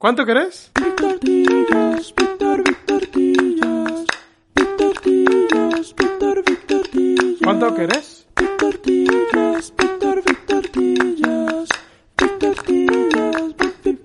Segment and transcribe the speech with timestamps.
[0.00, 0.70] ¿Cuánto querés?
[0.96, 4.06] Tortillas, Víctor, Víctor Tortillas.
[4.54, 7.34] Víctor Tortillas, Víctor, Víctor Tortillas.
[7.42, 8.28] ¿Cuánto querés?
[8.36, 11.68] Víctor Tortillas, Víctor, Víctor Tortillas.
[12.16, 13.98] Víctor Tortillas, Víctor,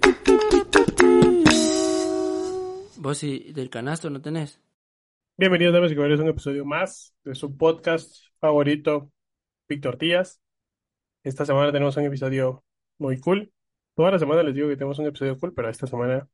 [0.51, 2.97] Víctor Tortillas.
[2.97, 4.59] Vos y del canasto no tenés.
[5.37, 9.11] Bienvenidos, damas y caballeros, a un episodio más de su podcast favorito,
[9.69, 10.41] Víctor Tías.
[11.23, 12.63] Esta semana tenemos un episodio
[12.97, 13.53] muy cool.
[13.95, 16.27] Toda la semana les digo que tenemos un episodio cool, pero esta semana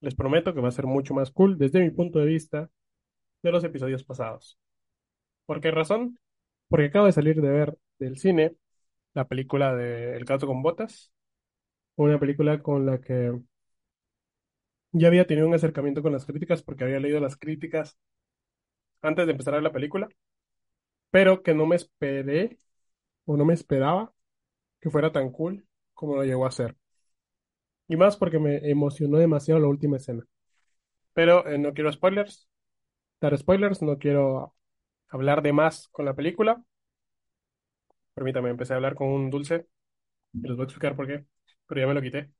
[0.00, 2.70] les prometo que va a ser mucho más cool desde mi punto de vista
[3.42, 4.58] de los episodios pasados.
[5.46, 6.18] ¿Por qué razón?
[6.68, 8.56] Porque acabo de salir de ver del cine
[9.14, 11.12] la película de El gato con botas,
[11.96, 13.32] una película con la que
[14.92, 17.98] ya había tenido un acercamiento con las críticas porque había leído las críticas
[19.02, 20.08] antes de empezar a ver la película,
[21.10, 22.58] pero que no me esperé
[23.26, 24.12] o no me esperaba
[24.80, 26.76] que fuera tan cool como lo llegó a ser.
[27.88, 30.24] Y más porque me emocionó demasiado la última escena.
[31.14, 32.48] Pero eh, no quiero spoilers,
[33.20, 34.54] dar spoilers, no quiero
[35.08, 36.62] hablar de más con la película.
[38.14, 39.66] Permítame, empecé a hablar con un dulce
[40.32, 41.24] y les voy a explicar por qué,
[41.66, 42.30] pero ya me lo quité.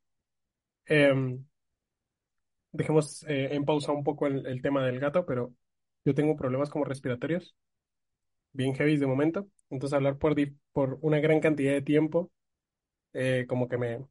[0.85, 1.45] Em,
[2.71, 5.53] dejemos eh, en pausa un poco el, tema del gato, pero
[6.05, 7.55] yo tengo problemas como respiratorios,
[8.53, 10.35] bien heavy de momento, entonces hablar por,
[10.73, 12.31] por una gran cantidad de tiempo
[13.15, 14.05] eh, como que me,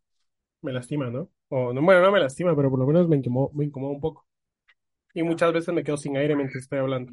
[0.63, 1.31] me lastima, ¿no?
[1.51, 4.01] O no, bueno, no me lastima, pero por lo menos me incomoda, me incomoda un
[4.01, 4.27] poco.
[5.15, 7.13] Y muchas veces me quedo sin aire mientras estoy hablando.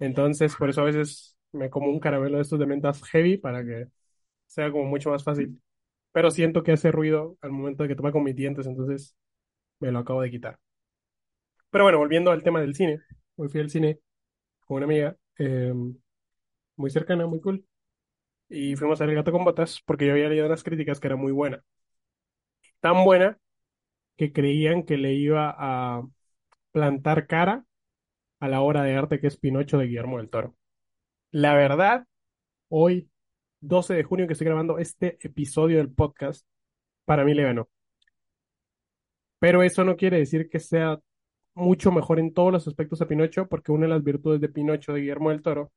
[0.00, 3.64] Entonces, por eso a veces me como un caramelo de estos de mentas heavy para
[3.64, 3.88] que
[4.46, 5.60] sea como mucho más fácil.
[6.12, 9.16] Pero siento que hace ruido al momento de que toma con mis dientes, entonces
[9.80, 10.58] me lo acabo de quitar.
[11.70, 13.00] Pero bueno, volviendo al tema del cine.
[13.36, 14.00] Hoy fui al cine
[14.66, 15.74] con una amiga eh,
[16.76, 17.64] muy cercana, muy cool.
[18.54, 21.08] Y fuimos a ver El gato con botas porque yo había leído unas críticas que
[21.08, 21.62] era muy buena.
[22.80, 23.38] Tan buena
[24.16, 26.02] que creían que le iba a
[26.70, 27.64] plantar cara
[28.38, 30.54] a la obra de arte que es Pinocho de Guillermo del Toro.
[31.32, 32.06] La verdad,
[32.68, 33.10] hoy,
[33.60, 36.46] 12 de junio que estoy grabando este episodio del podcast,
[37.04, 37.68] para mí le ganó.
[39.40, 41.00] Pero eso no quiere decir que sea
[41.54, 44.92] mucho mejor en todos los aspectos a Pinocho, porque una de las virtudes de Pinocho
[44.92, 45.72] de Guillermo del Toro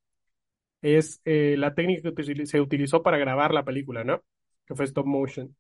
[0.82, 4.24] es eh, la técnica que se utilizó para grabar la película, ¿no?
[4.66, 5.56] Que fue stop motion.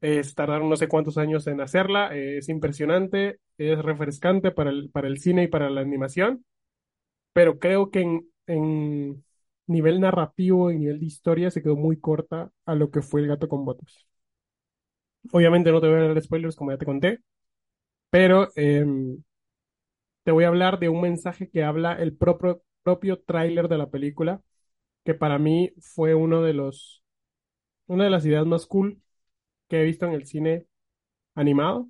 [0.00, 4.90] Es tardaron no sé cuántos años en hacerla, eh, es impresionante, es refrescante para el,
[4.90, 6.44] para el cine y para la animación,
[7.32, 9.24] pero creo que en, en
[9.66, 13.28] nivel narrativo y nivel de historia se quedó muy corta a lo que fue El
[13.28, 14.06] gato con botas.
[15.32, 17.20] Obviamente no te voy a dar spoilers como ya te conté,
[18.10, 19.22] pero em,
[20.24, 23.90] te voy a hablar de un mensaje que habla el propio, propio tráiler de la
[23.90, 24.42] película,
[25.04, 27.04] que para mí fue uno de los,
[27.86, 29.02] una de las ideas más cool
[29.68, 30.66] que he visto en el cine
[31.36, 31.88] animado,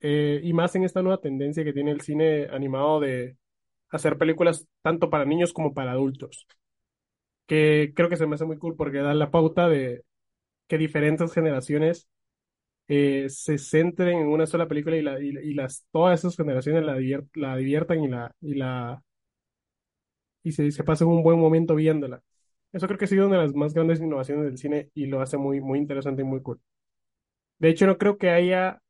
[0.00, 3.36] eh, y más en esta nueva tendencia que tiene el cine animado de
[3.90, 6.46] hacer películas tanto para niños como para adultos,
[7.46, 10.04] que creo que se me hace muy cool porque da la pauta de
[10.68, 12.08] que diferentes generaciones
[12.88, 16.84] eh, se centren en una sola película y, la, y, y las, todas esas generaciones
[16.84, 18.00] la, divier- la diviertan
[18.42, 19.02] y la
[20.46, 22.22] y se, se pasen un buen momento viéndola.
[22.72, 25.20] Eso creo que ha sido una de las más grandes innovaciones del cine y lo
[25.20, 26.60] hace muy, muy interesante y muy cool.
[27.58, 28.80] De hecho, no creo que haya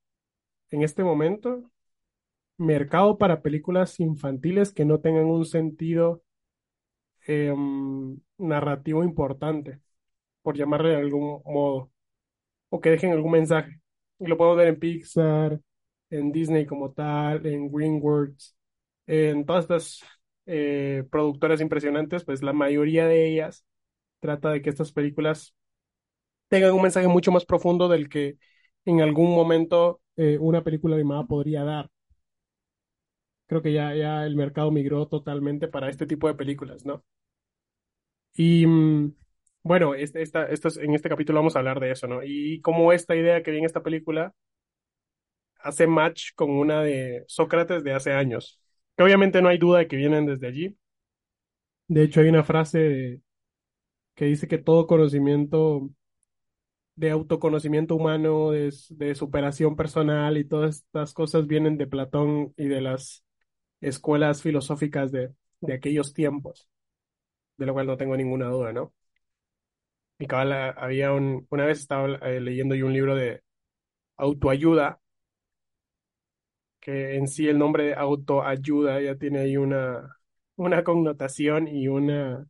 [0.70, 1.70] en este momento
[2.58, 6.22] mercado para películas infantiles que no tengan un sentido
[7.26, 9.80] em, narrativo importante,
[10.42, 11.90] por llamarle de algún modo,
[12.70, 13.80] o que dejen algún mensaje.
[14.18, 15.60] Y lo podemos ver en Pixar,
[16.10, 18.56] en Disney como tal, en DreamWorks,
[19.06, 20.02] en todas estas
[20.46, 23.64] eh, productoras impresionantes, pues la mayoría de ellas
[24.20, 25.54] trata de que estas películas
[26.48, 28.38] tengan un mensaje mucho más profundo del que
[28.84, 31.90] en algún momento eh, una película animada podría dar.
[33.48, 37.04] Creo que ya, ya el mercado migró totalmente para este tipo de películas, ¿no?
[38.34, 39.14] Y mm,
[39.62, 42.22] bueno, este, esta, en este capítulo vamos a hablar de eso, ¿no?
[42.24, 44.34] Y cómo esta idea que vi en esta película
[45.60, 48.60] hace match con una de Sócrates de hace años,
[48.96, 50.76] que obviamente no hay duda de que vienen desde allí.
[51.88, 53.20] De hecho, hay una frase de-
[54.16, 55.90] que dice que todo conocimiento
[56.96, 58.72] de autoconocimiento humano, de,
[59.14, 63.24] superación personal y todas estas cosas vienen de Platón y de las
[63.80, 66.68] escuelas filosóficas de, de aquellos tiempos,
[67.58, 68.94] de lo cual no tengo ninguna duda, ¿no?
[70.18, 73.42] Y cabal, había un, una vez estaba eh, leyendo yo un libro de
[74.16, 75.00] autoayuda,
[76.86, 80.18] que en sí el nombre de autoayuda ya tiene ahí una,
[80.56, 82.48] una connotación y una,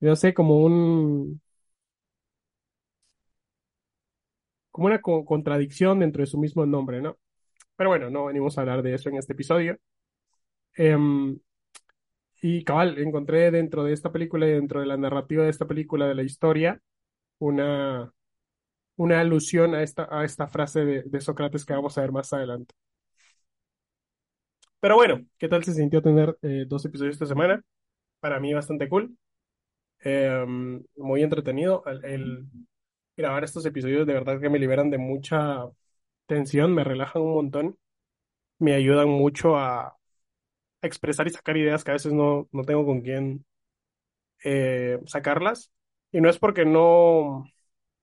[0.00, 1.40] yo sé, como un,
[4.70, 7.18] como una co- contradicción dentro de su mismo nombre, ¿no?
[7.76, 9.78] Pero bueno, no venimos a hablar de eso en este episodio.
[10.76, 11.38] Em,
[12.42, 16.06] y cabal, encontré dentro de esta película y dentro de la narrativa de esta película,
[16.06, 16.80] de la historia,
[17.38, 18.12] una,
[18.96, 22.74] una alusión a esta, a esta frase de Sócrates que vamos a ver más adelante.
[24.80, 27.62] Pero bueno, ¿qué tal se sintió tener eh, dos episodios esta semana?
[28.20, 29.16] Para mí bastante cool,
[30.00, 31.82] Em, muy entretenido.
[32.02, 32.46] El,
[33.16, 35.64] grabar estos episodios de verdad que me liberan de mucha
[36.26, 37.78] tensión, me relajan un montón,
[38.58, 39.96] me ayudan mucho a
[40.82, 43.44] expresar y sacar ideas que a veces no, no tengo con quién
[44.44, 45.72] eh, sacarlas.
[46.12, 47.44] Y no es porque no,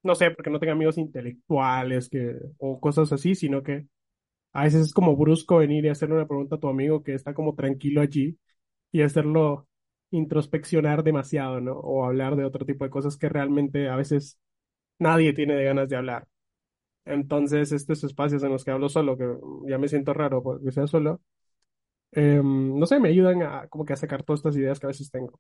[0.03, 3.87] no sé, porque no tenga amigos intelectuales que, o cosas así, sino que
[4.55, 7.35] a veces es como brusco venir y hacerle una pregunta a tu amigo que está
[7.35, 8.39] como tranquilo allí
[8.91, 9.67] y hacerlo
[10.11, 11.73] introspeccionar demasiado, ¿no?
[11.79, 14.39] O hablar de otro tipo de cosas que realmente a veces
[14.99, 16.27] nadie tiene ganas de hablar.
[17.05, 19.25] Entonces, estos espacios en los que hablo solo, que
[19.69, 21.21] ya me siento raro porque sea solo,
[22.11, 25.11] eh, no sé, me ayudan a como que sacar todas estas ideas que a veces
[25.11, 25.39] tengo.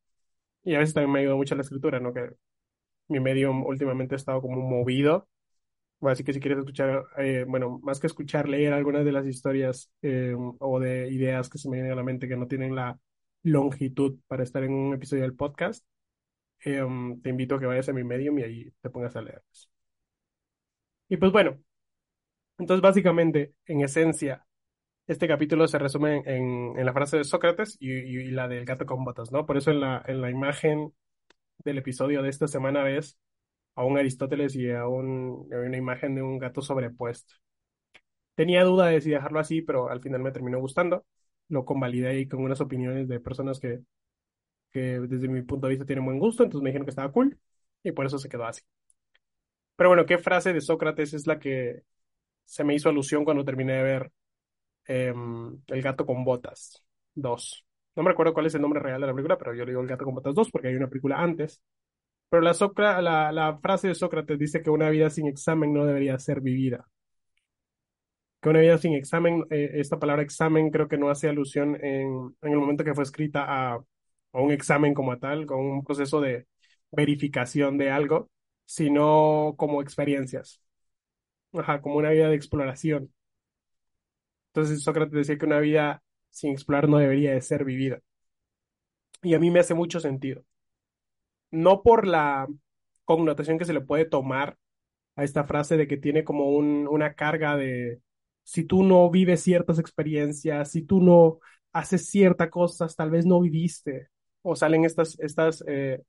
[0.63, 2.13] Y a veces también me ayuda mucho la escritura, ¿no?
[2.13, 2.31] Que
[3.09, 5.27] mi medio últimamente ha estado como movido.
[6.09, 9.91] Así que si quieres escuchar, eh, bueno, más que escuchar, leer algunas de las historias
[10.01, 12.99] eh, o de ideas que se me vienen a la mente que no tienen la
[13.43, 15.85] longitud para estar en un episodio del podcast,
[16.65, 16.83] eh,
[17.23, 19.69] te invito a que vayas a mi Medium y ahí te pongas a leerlas.
[21.09, 21.59] Y pues bueno,
[22.57, 24.45] entonces básicamente, en esencia,
[25.07, 28.65] este capítulo se resume en, en la frase de Sócrates y, y- y la del
[28.65, 29.45] gato con botas, ¿no?
[29.45, 30.93] Por eso en la, en la imagen
[31.65, 33.19] del episodio de esta semana ves
[33.75, 37.35] a un Aristóteles y a, un, a una imagen de un gato sobrepuesto.
[38.35, 41.05] Tenía duda de si dejarlo así, pero al final me terminó gustando.
[41.47, 43.81] Lo convalidé ahí con unas opiniones de personas que,
[44.71, 47.39] que desde mi punto de vista tienen buen gusto, entonces me dijeron que estaba cool
[47.83, 48.61] y por eso se quedó así.
[49.75, 51.83] Pero bueno, ¿qué frase de Sócrates es la que
[52.45, 54.11] se me hizo alusión cuando terminé de ver
[54.87, 56.83] em, El gato con botas
[57.15, 57.65] 2?
[57.95, 59.81] No me recuerdo cuál es el nombre real de la película, pero yo le digo
[59.81, 61.61] El gato con botas 2 porque hay una película antes.
[62.29, 66.41] Pero la, la, frase de Sócrates dice que una vida sin examen no debería ser
[66.41, 66.87] vivida.
[68.41, 72.35] Que una vida sin examen, eh, esta palabra examen creo que no hace alusión en,
[72.41, 76.21] en el momento que fue escrita a, a un examen como tal, con un proceso
[76.21, 76.47] de
[76.91, 78.29] verificación de algo,
[78.65, 80.61] sino como experiencias.
[81.53, 83.11] Ajá, como una vida de exploración.
[84.53, 87.99] Entonces Sócrates decía que una vida sin explorar no debería de ser vivida.
[89.21, 90.45] Y a mí me hace mucho sentido.
[91.55, 92.47] No por la
[93.05, 94.57] connotación que se le puede tomar
[95.15, 98.01] a esta frase de que tiene como un, una carga de
[98.43, 101.39] si tú no vives ciertas experiencias, si tú no
[101.73, 104.09] haces ciertas cosas, tal vez no viviste.
[104.41, 106.01] O salen estas, estas eh,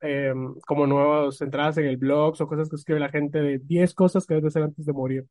[0.00, 0.34] eh,
[0.66, 4.26] como nuevas entradas en el blog o cosas que escribe la gente de 10 cosas
[4.26, 5.26] que debes hacer antes de morir.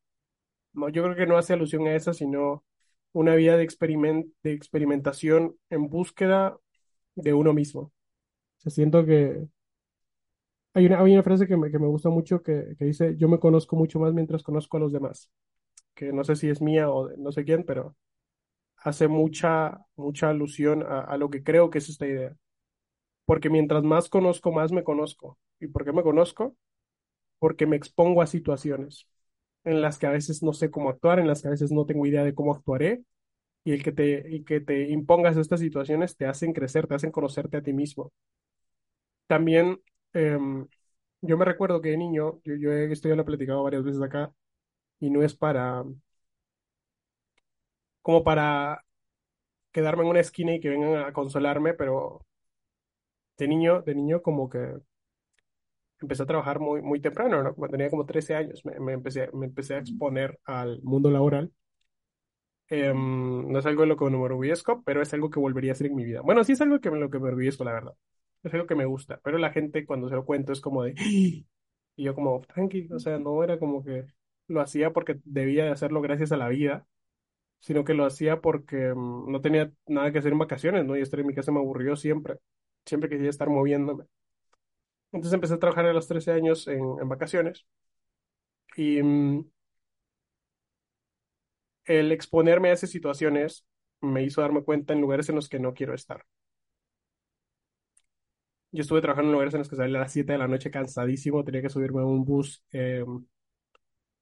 [0.73, 2.63] No, yo creo que no hace alusión a eso, sino
[3.11, 6.57] una vida de, experiment, de experimentación en búsqueda
[7.15, 7.91] de uno mismo.
[8.63, 9.47] Sea, siento que
[10.73, 13.27] hay una, hay una frase que me, que me gusta mucho que, que dice, yo
[13.29, 15.29] me conozco mucho más mientras conozco a los demás,
[15.95, 17.95] que no sé si es mía o no sé quién, pero
[18.77, 22.35] hace mucha, mucha alusión a, a lo que creo que es esta idea.
[23.25, 25.39] Porque mientras más conozco, más me conozco.
[25.59, 26.55] ¿Y por qué me conozco?
[27.39, 29.07] Porque me expongo a situaciones
[29.65, 31.85] en las que a veces no sé cómo actuar, en las que a veces no
[31.85, 33.03] tengo idea de cómo actuaré,
[33.65, 37.11] y el que te, y que te impongas estas situaciones te hacen crecer, te hacen
[37.11, 38.13] conocerte a ti mismo.
[39.33, 39.81] También,
[40.13, 40.67] em,
[41.21, 44.01] yo me recuerdo que de niño, yo, yo esto ya lo he platicado varias veces
[44.01, 44.31] acá,
[44.99, 45.83] y no es para,
[48.01, 48.83] como para
[49.71, 52.25] quedarme en una esquina y que vengan a consolarme, pero
[53.37, 54.59] de niño, de niño como que
[56.01, 57.55] empecé a trabajar muy, muy temprano, ¿no?
[57.55, 61.51] Cuando tenía como 13 años, me, empecé, me empecé a exponer al mundo laboral.
[62.69, 65.73] Em, no es algo de lo que me enorgullezco, pero es algo que volvería a
[65.73, 66.21] hacer en mi vida.
[66.21, 67.93] Bueno, sí es algo que lo que me enorgullezco, la verdad.
[68.43, 70.93] Es algo que me gusta, pero la gente cuando se lo cuento es como de...
[71.95, 74.07] Y yo como, tranqui, o sea, no era como que
[74.47, 76.87] lo hacía porque debía de hacerlo gracias a la vida,
[77.59, 80.97] sino que lo hacía porque mm, no tenía nada que hacer en vacaciones, ¿no?
[80.97, 82.39] Y estar en mi casa me aburrió siempre.
[82.85, 84.05] Siempre quería estar moviéndome.
[85.13, 87.65] Entonces empecé a trabajar a los 13 años en, vacaciones
[88.75, 89.45] y mm,
[91.85, 93.65] el exponerme a esas situaciones
[94.01, 96.25] me hizo darme cuenta en lugares en los que no quiero estar.
[98.73, 100.69] Yo estuve trabajando en lugares en los que salía a las 7 de la noche
[100.71, 103.05] cansadísimo, tenía que subirme a un bus eh,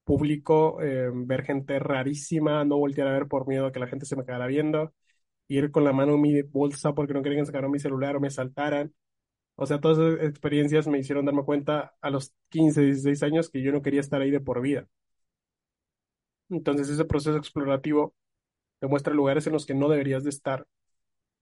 [0.04, 4.06] público, eh, ver gente rarísima, no voltear a ver por miedo a que la gente
[4.06, 4.94] se me quedara viendo,
[5.48, 8.22] ir con la mano en mi bolsa porque no querían que sacaran mi celular o
[8.22, 8.94] me saltaran.
[9.56, 13.62] O sea, todas esas experiencias me hicieron darme cuenta a los 15, 16 años que
[13.64, 14.88] yo no quería estar ahí de por vida.
[16.50, 18.14] Entonces ese proceso explorativo
[18.80, 20.68] te muestra lugares en los que no deberías de estar.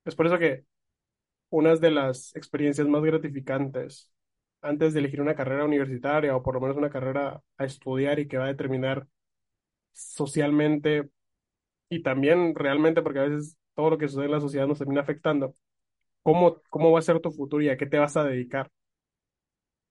[0.05, 0.65] Es por eso que
[1.49, 4.11] una de las experiencias más gratificantes
[4.61, 8.27] antes de elegir una carrera universitaria o por lo menos una carrera a estudiar y
[8.27, 9.07] que va a determinar
[9.93, 11.09] socialmente
[11.89, 15.01] y también realmente, porque a veces todo lo que sucede en la sociedad nos termina
[15.01, 15.55] afectando,
[16.23, 18.71] cómo, cómo va a ser tu futuro y a qué te vas a dedicar.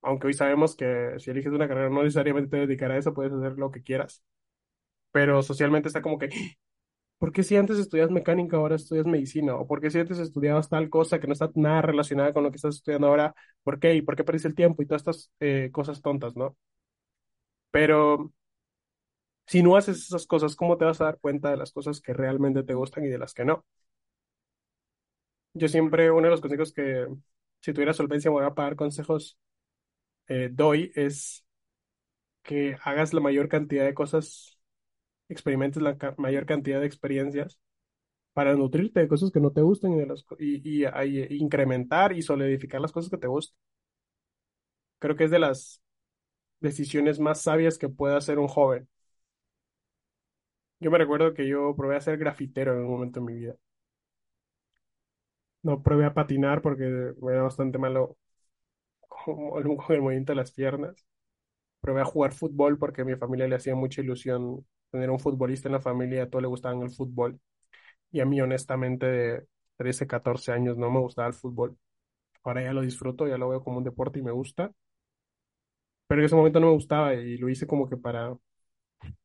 [0.03, 3.33] Aunque hoy sabemos que si eliges una carrera no necesariamente te dedicar a eso, puedes
[3.33, 4.23] hacer lo que quieras.
[5.13, 6.29] Pero socialmente está como que,
[7.19, 9.57] ¿por qué si antes estudias mecánica ahora estudias medicina?
[9.57, 12.51] ¿O por qué si antes estudiabas tal cosa que no está nada relacionada con lo
[12.51, 13.35] que estás estudiando ahora?
[13.63, 13.95] ¿Por qué?
[13.95, 14.83] ¿Y por qué perdiste el tiempo?
[14.83, 16.57] Y todas estas eh, cosas tontas, ¿no?
[17.71, 18.31] Pero
[19.47, 22.13] si no haces esas cosas, ¿cómo te vas a dar cuenta de las cosas que
[22.13, 23.65] realmente te gustan y de las que no?
[25.55, 27.07] Yo siempre, uno de los consejos que,
[27.61, 29.39] si tuviera solvencia, me voy a pagar consejos,
[30.29, 31.47] eh, doy, es
[32.43, 34.58] que hagas la mayor cantidad de cosas,
[35.29, 37.59] experimentes la mayor cantidad de experiencias
[38.35, 41.39] para nutrirte de cosas que no te gustan y, de las, y, y, y- y
[41.43, 43.57] incrementar y solidificar las cosas que te gustan.
[44.99, 45.83] Creo que es de las
[46.61, 48.89] decisiones más sabias que puede hacer un joven.
[50.81, 53.55] Yo me recuerdo que yo probé a ser grafitero en un momento de mi vida.
[55.63, 58.17] No probé a patinar porque era bastante malo
[59.09, 59.59] con
[59.97, 61.08] el movimiento de las piernas.
[61.89, 65.69] Probé a jugar fútbol porque a mi familia le hacía mucha ilusión tener un futbolista
[65.69, 67.41] en la familia, a todos le gustaba el fútbol.
[68.13, 71.79] Y a mí, honestamente, de 13, 14 años no me gustaba el fútbol.
[72.45, 74.73] Ahora ya lo disfruto, ya lo veo como un deporte y me gusta.
[76.07, 78.37] Pero en ese momento no me gustaba y lo hice como que para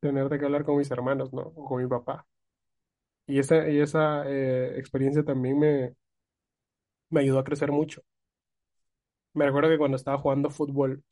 [0.02, 1.42] tener qué hablar con mis hermanos, ¿no?
[1.56, 2.28] O con mi papá.
[3.28, 5.96] Y esa, y esa eh, experiencia también me,
[7.10, 8.02] me ayudó a crecer mucho.
[9.34, 11.04] Me recuerdo que cuando estaba jugando fútbol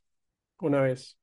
[0.62, 1.20] una vez,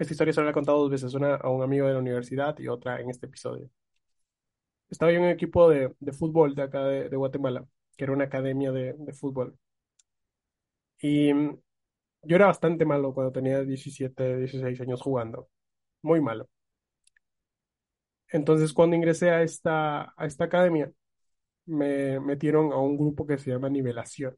[0.00, 2.58] esta historia se la he contado dos veces, una a un amigo de la universidad
[2.58, 3.70] y otra en este episodio.
[4.90, 7.66] Estaba en un equipo de, de fútbol de acá de, de Guatemala,
[7.96, 9.56] que era una academia de, de fútbol.
[11.00, 11.58] Y mm,
[12.24, 15.48] yo era bastante malo cuando tenía 17, 16 años jugando,
[16.02, 16.48] muy malo.
[18.28, 20.92] Entonces, cuando ingresé a esta, a esta academia,
[21.66, 24.36] me metieron a un grupo que se llama Nivelación,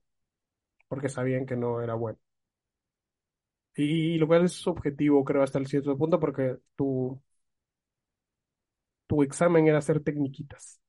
[0.88, 2.18] porque sabían que no era bueno.
[3.76, 7.20] Y, lo cual es subjetivo, creo, hasta el cierto punto, porque tu,
[9.06, 10.80] tu examen era hacer tecniquitas,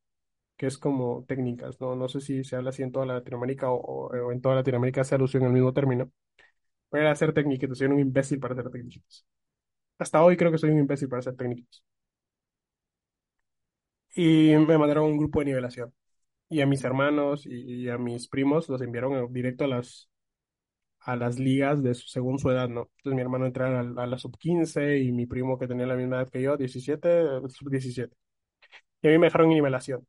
[0.57, 1.95] que es como técnicas, ¿no?
[1.95, 3.77] No sé si se habla así en toda Latinoamérica o,
[4.11, 6.11] o- en toda Latinoamérica se alusión al mismo término,
[6.93, 9.25] era hacer tecniquitas, soy un imbécil para hacer tecniquitas.
[9.99, 11.83] Hasta hoy creo que soy un imbécil para hacer tecniquitas.
[14.15, 15.93] Y me mandaron un grupo de nivelación.
[16.49, 20.09] Y a mis hermanos y, y a mis primos los enviaron directo a las,
[21.05, 22.89] a las ligas de según su edad, ¿no?
[22.98, 25.95] Entonces mi hermano entró a a la sub 15 y mi primo que tenía la
[25.95, 27.10] misma edad que yo, 17,
[27.50, 28.15] sub 17.
[29.03, 30.07] Y a mí me dejaron en nivelación,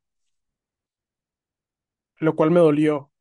[2.19, 3.11] lo cual me dolió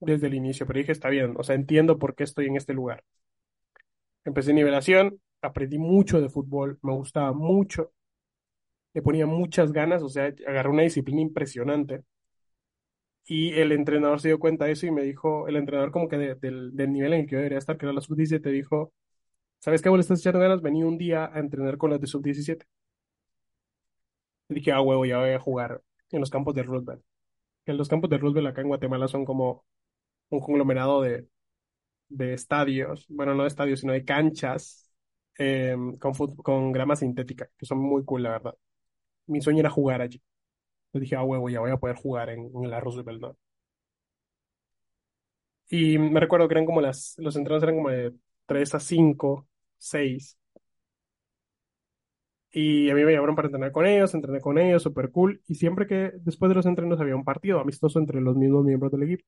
[0.00, 2.74] desde el inicio, pero dije, está bien, o sea, entiendo por qué estoy en este
[2.74, 3.04] lugar.
[4.24, 7.90] Empecé nivelación, aprendí mucho de fútbol, me gustaba mucho,
[8.94, 12.02] le ponía muchas ganas, o sea, agarré una disciplina impresionante.
[13.28, 16.16] Y el entrenador se dio cuenta de eso y me dijo, el entrenador como que
[16.18, 18.92] de- del, del nivel en el que yo debería estar, que era la sub-17, dijo,
[19.60, 19.88] ¿sabes qué?
[19.90, 22.66] Vos le estás echando ganas, vení un día a entrenar con las de sub-17.
[24.48, 27.02] Y dije, ah, huevo, ya voy a jugar en los campos de Roosevelt.
[27.64, 29.64] Que los campos de Roosevelt acá en Guatemala son como
[30.30, 31.28] un conglomerado de,
[32.08, 34.92] de estadios, bueno, no de estadios, sino de canchas
[35.38, 38.56] eh, con, con grama sintética, que son muy cool, la verdad.
[39.26, 40.22] Mi sueño era jugar allí.
[40.92, 43.36] Yo dije, ah, huevo, ya voy a poder jugar en, en la Roosevelt, ¿no?
[45.70, 48.14] Y me recuerdo que eran como las, los entrenos eran como de
[48.46, 49.46] 3 a 5
[49.78, 50.38] 6
[52.50, 55.42] Y a mí me llamaron para entrenar con ellos, entrené con ellos, súper cool.
[55.46, 58.90] Y siempre que después de los entrenos había un partido amistoso entre los mismos miembros
[58.92, 59.24] del equipo.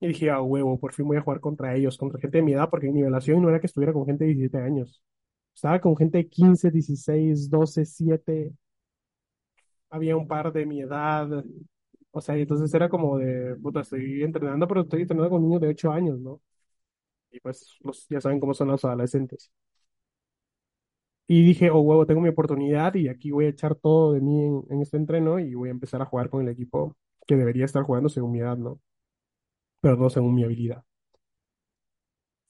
[0.00, 2.52] Y dije, ah, huevo, por fin voy a jugar contra ellos, contra gente de mi
[2.52, 5.02] edad, porque en nivelación no era que estuviera con gente de 17 años.
[5.54, 8.52] Estaba con gente de 15, 16, 12, 7.
[9.90, 11.28] Había un par de mi edad.
[12.12, 15.68] O sea, entonces era como de, puta, estoy entrenando, pero estoy entrenando con niños de
[15.68, 16.40] 8 años, ¿no?
[17.32, 19.52] y pues los, ya saben cómo son los adolescentes.
[21.26, 24.44] Y dije, oh, huevo, tengo mi oportunidad y aquí voy a echar todo de mí
[24.44, 27.64] en, en este entreno y voy a empezar a jugar con el equipo que debería
[27.64, 28.80] estar jugando según mi edad, ¿no?
[29.82, 30.84] Pero no según mi habilidad.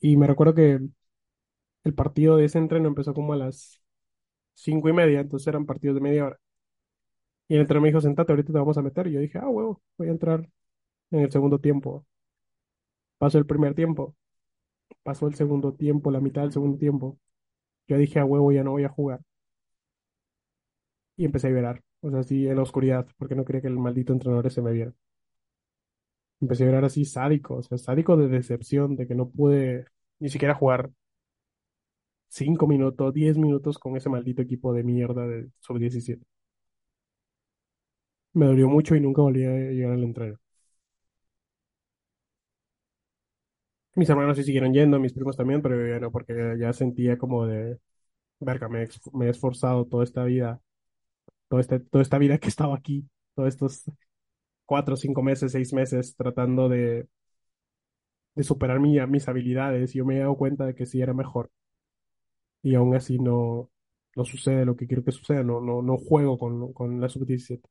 [0.00, 0.80] Y me recuerdo que
[1.85, 3.82] el partido de ese entreno empezó como a las
[4.54, 6.40] cinco y media, entonces eran partidos de media hora.
[7.50, 9.09] Y el entrenador me dijo, sentate, ahorita te vamos a meter.
[9.09, 10.49] Y yo dije, ah, huevo, voy a entrar
[11.11, 12.07] en el segundo tiempo.
[13.19, 14.16] Pasó el primer tiempo,
[15.02, 17.19] pasó el segundo tiempo, la mitad del segundo tiempo.
[17.88, 19.21] Yo dije, a huevo, ya no voy a jugar.
[21.16, 23.78] Y empecé a llorar, o sea, así en la oscuridad, porque no quería que el
[23.78, 24.92] maldito entrenador se me viera.
[26.40, 29.87] Empecé a llorar así sádico, o sea, sádico de decepción, de que no pude
[30.19, 30.90] ni siquiera jugar
[32.28, 36.25] cinco minutos, diez minutos con ese maldito equipo de mierda de sub-17.
[38.35, 40.37] Me dolió mucho y nunca volví a llegar al entreno.
[43.97, 47.79] Mis hermanos sí siguieron yendo, mis primos también, pero ya porque ya sentía como de,
[48.41, 50.61] verga, me, he ex- me he esforzado toda esta vida,
[51.49, 53.85] toda, este, toda esta vida que he estado aquí, todos estos
[54.67, 57.09] cuatro, cinco meses, seis meses tratando de,
[58.35, 59.95] de superar mi- mis habilidades.
[59.95, 61.49] y Yo me he dado cuenta de que sí era mejor
[62.63, 63.71] y aún así no,
[64.17, 67.69] no sucede lo que quiero que suceda, no, no, no juego con, con la sub-17.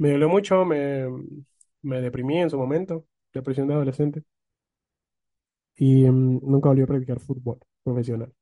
[0.00, 1.06] Me dolió mucho, me,
[1.82, 4.24] me deprimí en su momento, depresión de adolescente,
[5.76, 8.32] y mm, nunca volví a practicar fútbol profesional.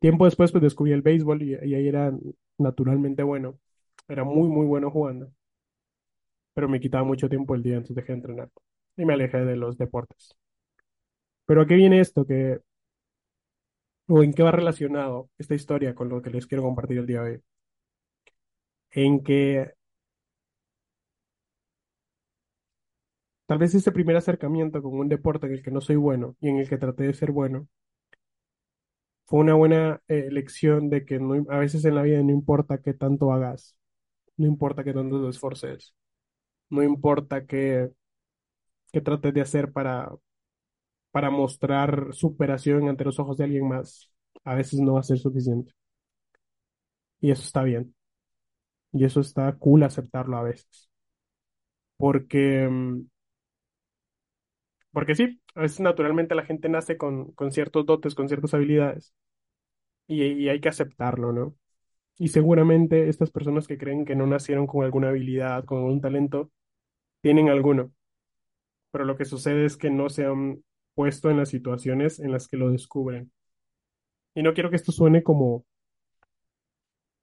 [0.00, 2.12] Tiempo después, pues descubrí el béisbol y, y ahí era
[2.58, 3.58] naturalmente bueno.
[4.08, 5.30] Era muy, muy bueno jugando,
[6.54, 8.50] pero me quitaba mucho tiempo el día, entonces dejé de entrenar
[8.96, 10.36] y me alejé de los deportes.
[11.46, 12.24] Pero ¿a qué viene esto?
[12.26, 12.60] Que,
[14.08, 17.22] o en qué va relacionado esta historia con lo que les quiero compartir el día
[17.22, 17.42] de hoy.
[18.90, 19.75] En que
[23.46, 26.48] tal vez este primer acercamiento con un deporte en el que no soy bueno y
[26.48, 27.68] en el que traté de ser bueno
[29.26, 32.78] fue una buena eh, lección de que no, a veces en la vida no importa
[32.82, 33.76] qué tanto hagas,
[34.36, 35.94] no importa qué tanto te esforces,
[36.70, 37.90] no importa qué,
[38.92, 40.10] qué trates de hacer para,
[41.10, 44.10] para mostrar superación ante los ojos de alguien más,
[44.44, 45.72] a veces no va a ser suficiente.
[47.20, 47.94] Y eso está bien.
[48.92, 50.90] Y eso está cool aceptarlo a veces.
[51.96, 53.06] Porque, mm,
[54.96, 59.12] porque sí, a veces naturalmente la gente nace con, con ciertos dotes, con ciertas habilidades.
[60.06, 61.54] Y, y hay que aceptarlo, ¿no?
[62.18, 66.50] Y seguramente estas personas que creen que no nacieron con alguna habilidad, con algún talento,
[67.22, 67.92] tienen alguno.
[68.90, 72.48] Pero lo que sucede es que no se han puesto en las situaciones en las
[72.48, 73.30] que lo descubren.
[74.34, 75.66] Y no quiero que esto suene como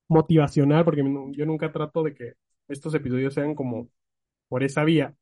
[0.09, 2.33] motivacional, porque yo nunca trato de que
[2.67, 3.89] estos episodios sean como
[4.47, 5.15] por esa vía.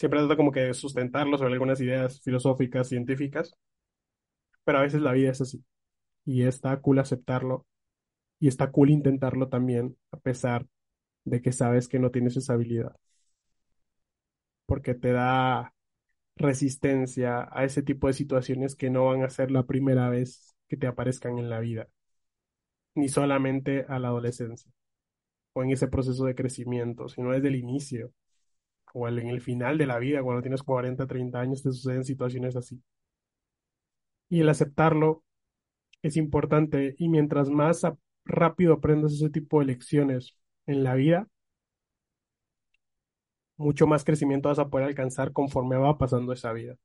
[0.00, 3.54] Siempre trato como que de sustentarlos sobre algunas ideas filosóficas, científicas,
[4.64, 5.62] pero a veces la vida es así.
[6.24, 7.66] Y está cool aceptarlo
[8.38, 10.66] y está cool intentarlo también, a pesar
[11.24, 12.96] de que sabes que no tienes esa habilidad,
[14.64, 15.74] porque te da
[16.36, 20.78] resistencia a ese tipo de situaciones que no van a ser la primera vez que
[20.78, 21.88] te aparezcan en la vida,
[22.94, 24.72] ni solamente a la adolescencia
[25.52, 28.14] o en ese proceso de crecimiento, sino desde el inicio
[28.94, 32.56] o en el final de la vida, cuando tienes 40, 30 años, te suceden situaciones
[32.56, 32.82] así.
[34.30, 35.24] Y el aceptarlo
[36.02, 37.82] es importante y mientras más
[38.24, 41.28] rápido aprendas ese tipo de lecciones en la vida,
[43.56, 46.76] mucho más crecimiento vas a poder alcanzar conforme va pasando esa vida.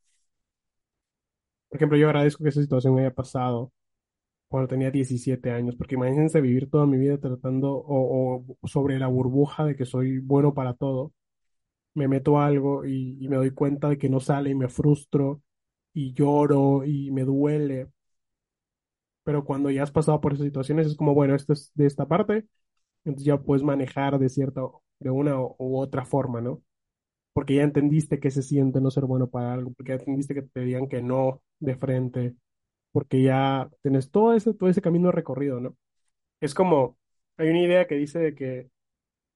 [1.69, 3.71] Por ejemplo, yo agradezco que esa situación me haya pasado
[4.49, 9.07] cuando tenía 17 años, porque imagínense vivir toda mi vida tratando o, o sobre la
[9.07, 11.13] burbuja de que soy bueno para todo.
[11.95, 15.41] Me meto algo y, me doy cuenta de que no sale y me frustro
[15.93, 17.89] y lloro y me duele.
[19.23, 22.07] Pero cuando ya has pasado por esas situaciones es como, bueno, esto es de esta
[22.07, 22.45] parte,
[23.05, 24.61] entonces ya puedes manejar de cierta,
[24.99, 26.63] de una u otra forma, ¿no?
[27.33, 30.43] Porque ya entendiste que se siente no ser bueno para algo, porque ya entendiste que
[30.43, 32.35] te digan que no de frente,
[32.91, 35.77] porque ya tienes todo ese, todo ese camino recorrido, ¿no?
[36.41, 36.97] Es como,
[37.37, 38.69] hay una idea que dice de que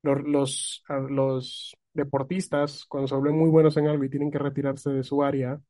[0.03, 5.03] los, los deportistas, cuando se vuelven muy buenos en algo y tienen que retirarse de
[5.03, 5.61] su área,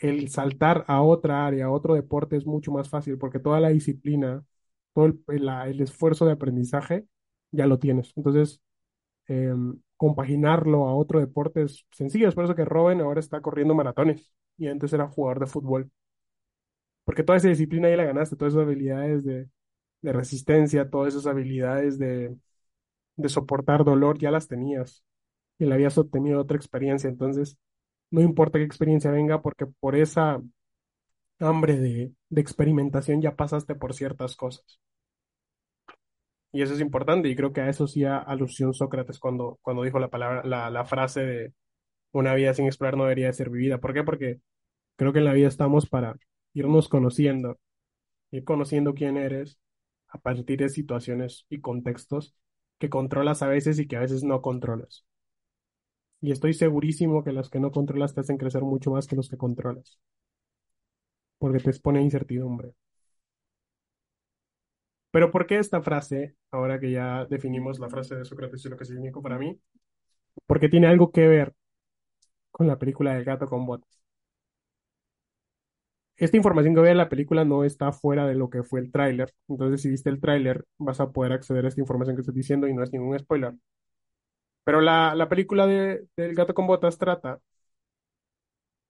[0.00, 3.68] el saltar a otra área, a otro deporte es mucho más fácil, porque toda la
[3.70, 4.44] disciplina,
[4.92, 5.22] todo el,
[5.68, 7.06] el- esfuerzo de aprendizaje,
[7.50, 8.12] ya lo tienes.
[8.16, 8.60] Entonces,
[9.28, 13.74] em, compaginarlo a otro deporte es sencillo, es por eso que Robin ahora está corriendo
[13.74, 15.92] maratones y antes era jugador de fútbol,
[17.04, 19.48] porque toda esa disciplina ya la ganaste, todas esas habilidades de,
[20.02, 22.36] de resistencia, todas esas habilidades de,
[23.16, 25.04] de soportar dolor, ya las tenías
[25.58, 27.56] y le habías obtenido otra experiencia, entonces
[28.10, 30.40] no importa qué experiencia venga, porque por esa
[31.38, 34.80] hambre de, de experimentación ya pasaste por ciertas cosas.
[36.52, 39.98] Y eso es importante, y creo que a eso sí alusión Sócrates cuando, cuando dijo
[39.98, 41.54] la palabra, la, la frase de
[42.12, 43.78] una vida sin explorar no debería ser vivida.
[43.78, 44.04] ¿Por qué?
[44.04, 44.40] Porque
[44.96, 46.16] creo que en la vida estamos para
[46.54, 47.58] irnos conociendo,
[48.30, 49.58] ir conociendo quién eres
[50.08, 52.36] a partir de situaciones y contextos
[52.78, 55.04] que controlas a veces y que a veces no controlas.
[56.20, 59.28] Y estoy segurísimo que los que no controlas te hacen crecer mucho más que los
[59.28, 60.00] que controlas,
[61.38, 62.74] porque te expone incertidumbre.
[65.10, 68.76] Pero ¿por qué esta frase, ahora que ya definimos la frase de Sócrates y lo
[68.76, 69.58] que significa para mí?
[70.46, 71.54] Porque tiene algo que ver
[72.52, 74.03] con la película del gato con botas.
[76.16, 78.90] Esta información que ve en la película no está fuera de lo que fue el
[78.90, 79.32] tráiler.
[79.48, 82.66] Entonces, si viste el tráiler, vas a poder acceder a esta información que estoy diciendo
[82.68, 83.54] y no es ningún spoiler.
[84.64, 87.40] Pero la, la película de, del gato con botas trata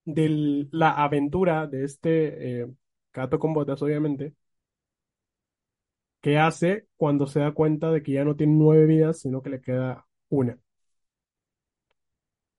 [0.04, 2.66] de la aventura de este eh,
[3.12, 4.34] gato con botas, obviamente,
[6.20, 9.50] que hace cuando se da cuenta de que ya no tiene nueve vidas, sino que
[9.50, 10.58] le queda una.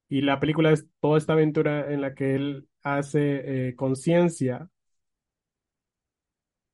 [0.10, 4.70] Y la película es toda esta aventura en la que él hace eh, conciencia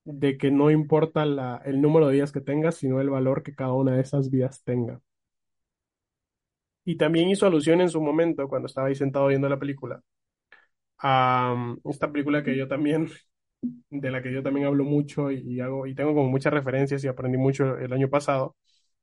[0.05, 3.55] de que no importa la, el número de vidas que tengas, sino el valor que
[3.55, 5.01] cada una de esas vidas tenga.
[6.85, 10.01] Y también hizo alusión en su momento, cuando estaba ahí sentado viendo la película,
[10.99, 13.09] a um, esta película que yo también,
[13.89, 17.03] de la que yo también hablo mucho y, y hago, y tengo como muchas referencias
[17.03, 18.55] y aprendí mucho el año pasado,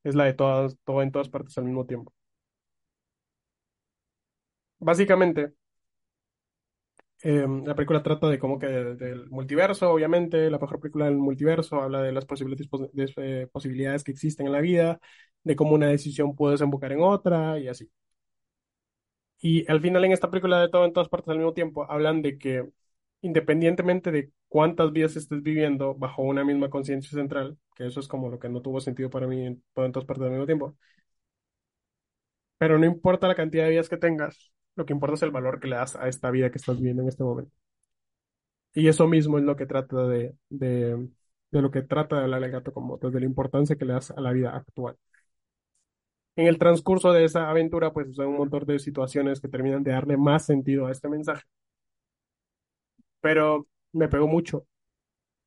[0.05, 2.13] es la de todas, todo en todas partes al mismo tiempo.
[4.81, 5.55] Básicamente,
[7.23, 11.17] eh, la película trata de como que de- del multiverso, obviamente, la mejor película del
[11.17, 15.01] multiverso, habla de las posibilidades, pos- de, eh, posibilidades que existen en la vida,
[15.43, 17.91] de cómo una decisión puede desembocar en otra y así.
[19.41, 22.23] Y al final en esta película de todo en todas partes al mismo tiempo, hablan
[22.23, 22.69] de que
[23.21, 28.31] independientemente de cuántas vidas estés viviendo bajo una misma conciencia central, que eso es como
[28.31, 30.77] lo que no tuvo sentido para mí todo en todas partes al mismo tiempo,
[32.59, 35.61] pero no importa la cantidad de vidas que tengas, lo que importa es el valor
[35.61, 37.53] que le das a esta vida que estás viviendo en este momento.
[38.75, 41.09] Y eso mismo es lo que trata de, de,
[41.51, 44.21] lo que trata hablar el gato con botas, de la importancia que le das a
[44.21, 44.97] la vida actual.
[46.37, 49.91] En el transcurso de esa aventura, pues son un montón de situaciones que terminan de
[49.93, 51.43] darle más sentido a este mensaje.
[53.21, 54.67] Pero me pegó mucho,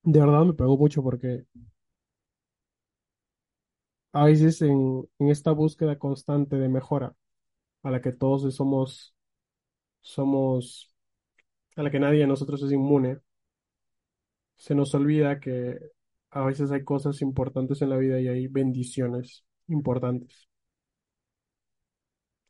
[0.03, 1.45] de verdad me pegó mucho porque
[4.13, 7.15] a veces en, en esta búsqueda constante de mejora,
[7.83, 9.15] a la que todos somos,
[10.01, 10.93] somos,
[11.75, 13.19] a la que nadie de nosotros es inmune,
[14.55, 15.77] se nos olvida que
[16.31, 20.47] a veces hay cosas importantes en la vida y hay bendiciones importantes.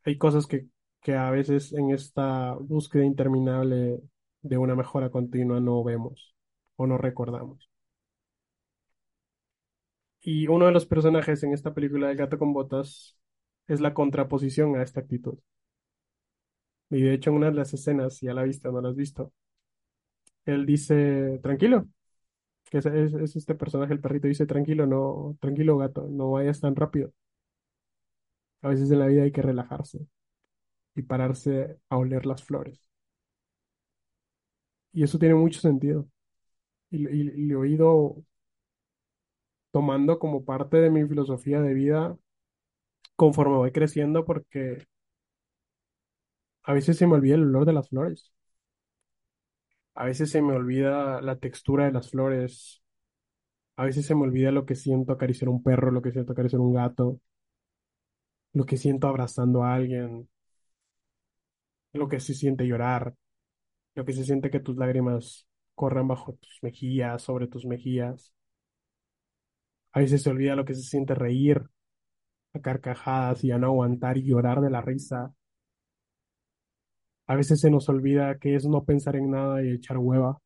[0.03, 0.67] Hay cosas que,
[1.01, 3.99] que a veces en esta búsqueda interminable
[4.41, 6.35] de una mejora continua no vemos
[6.75, 7.69] o no recordamos.
[10.21, 13.17] Y uno de los personajes en esta película del gato con botas
[13.67, 15.37] es la contraposición a esta actitud.
[16.91, 18.89] Y de hecho en una de las escenas, si ya la viste o no la
[18.89, 19.33] has visto,
[20.45, 21.87] él dice, tranquilo,
[22.71, 26.61] que es, es- es este personaje, el perrito, dice, tranquilo, no, tranquilo gato, no vayas
[26.61, 27.13] tan rápido.
[28.63, 30.07] A veces en la vida hay que relajarse
[30.95, 32.87] y pararse a oler las flores.
[34.93, 36.07] Y eso tiene mucho sentido.
[36.91, 38.23] Y, y- y lo he ido
[39.71, 42.17] tomando como parte de mi filosofía de vida
[43.15, 44.85] conforme voy creciendo porque
[46.63, 48.31] a veces se me olvida el olor de las flores.
[49.95, 52.81] A veces se me olvida la textura de las flores.
[53.77, 56.61] A veces se me olvida lo que siento acariciar un perro, lo que siento acariciar
[56.61, 57.19] un gato,
[58.53, 60.29] lo que siento abrazando a alguien,
[61.93, 63.15] lo que se siente llorar,
[63.95, 68.33] lo que se siente que tus lágrimas corran bajo tus mejillas, sobre tus mejillas.
[69.93, 71.61] A veces se olvida lo que se siente reír
[72.53, 75.33] a carcajadas y a no aguantar y llorar de la risa.
[77.31, 80.41] A veces se nos olvida que es no pensar en nada y echar hueva.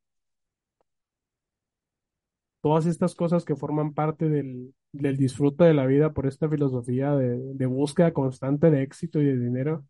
[2.60, 7.16] Todas estas cosas que forman parte del, del disfrute de la vida por esta filosofía
[7.16, 9.84] de, búsqueda constante de éxito y de dinero,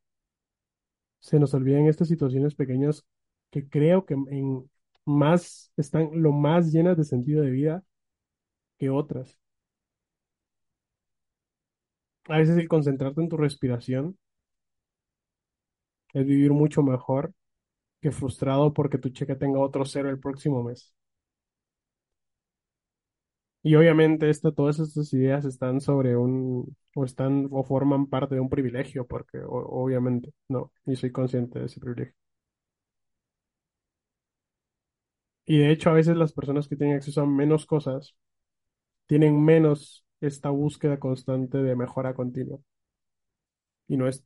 [1.20, 3.04] se nos olvidan estas situaciones pequeñas
[3.50, 4.70] que creo que en
[5.04, 7.84] más están lo más llenas de sentido de vida
[8.78, 9.38] que otras.
[12.28, 14.16] A veces el concentrarte en tu respiración
[16.20, 17.32] es vivir mucho mejor
[18.02, 20.94] que frustrado porque tu cheque tenga otro cero el próximo mes.
[23.62, 28.48] Y obviamente todas estas ideas están sobre un, o están, o forman parte de un
[28.48, 32.14] privilegio, porque obviamente no, y soy consciente de ese privilegio.
[35.44, 38.14] Y de hecho a veces las personas que tienen acceso a menos cosas
[39.06, 42.60] tienen menos esta búsqueda constante de mejora continua.
[43.88, 44.24] Y no es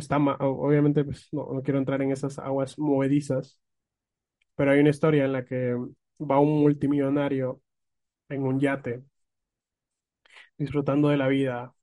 [0.00, 3.60] está obviamente, pues, no, quiero entrar en esas aguas movedizas,
[4.56, 5.74] pero hay una historia en la que
[6.20, 7.62] va un multimillonario
[8.30, 9.04] en un yate,
[10.58, 11.74] disfrutando de la vida,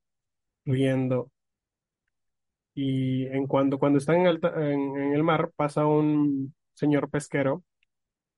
[0.65, 1.31] riendo,
[2.73, 7.63] y en cuando, cuando está en, alta- en, en el mar pasa un señor pesquero,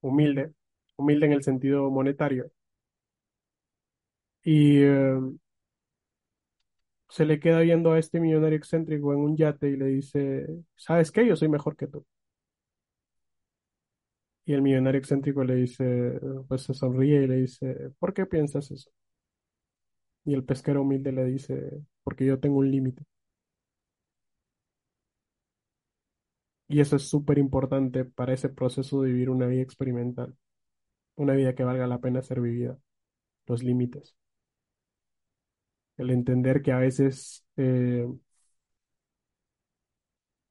[0.01, 0.53] humilde,
[0.97, 2.51] humilde en el sentido monetario,
[4.43, 5.15] y eh,
[7.13, 11.11] se le queda viendo a este millonario excéntrico en un yate y le dice, ¿sabes
[11.11, 11.27] qué?
[11.27, 12.03] Yo soy mejor que tú.
[14.45, 18.71] Y el millonario excéntrico le dice, pues se sonríe y le dice, ¿por qué piensas
[18.71, 18.89] eso?
[20.25, 23.03] Y el pesquero humilde le dice, porque yo tengo un límite.
[26.67, 30.35] Y eso es súper importante para ese proceso de vivir una vida experimental,
[31.15, 32.77] una vida que valga la pena ser vivida,
[33.47, 34.15] los límites.
[35.97, 38.05] El entender que a veces eh,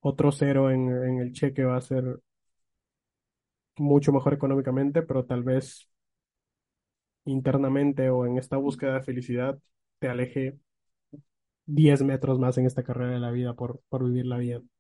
[0.01, 2.21] otro cero en, el cheque va a ser
[3.77, 5.89] mucho mejor económicamente, pero tal vez
[7.25, 9.59] internamente o en esta búsqueda de felicidad
[9.99, 10.59] te aleje
[11.67, 14.71] 10 metros más en esta carrera de la vida por, por vivirla bien.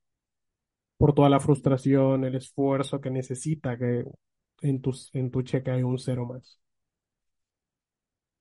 [0.96, 4.04] por toda la frustración, el esfuerzo que necesita que
[4.62, 6.60] en tu, en tu cheque hay un cero más.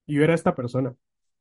[0.06, 0.96] Y yo era esta persona.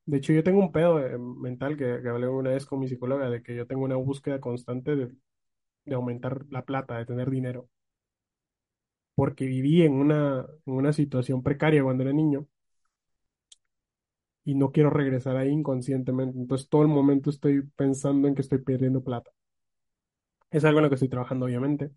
[0.06, 2.88] De hecho, yo tengo un pedo eh, mental que, que hablé una vez con mi
[2.88, 7.68] psicóloga de que yo tengo una búsqueda constante de, aumentar la plata, de tener dinero,
[9.14, 12.46] porque viví en una, en una situación precaria cuando era niño
[14.44, 16.38] y no quiero regresar ahí inconscientemente.
[16.38, 19.30] Entonces, todo el momento estoy pensando en que estoy perdiendo plata.
[20.50, 21.90] Es algo en lo que estoy trabajando, obviamente